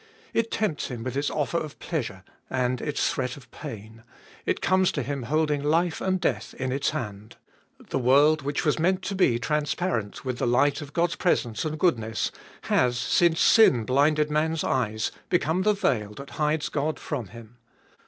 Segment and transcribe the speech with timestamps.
[0.33, 4.01] It tempts him with its offer of pleasure and its threat of pain;
[4.47, 7.35] it comes to him holding life anc5 death in its hand.
[7.91, 11.77] The world, which was meant to be transparent with the light of God's presence and
[11.77, 12.31] goodness,
[12.63, 17.57] has, since sin blinded man's eyes, become the veil that hides God from him.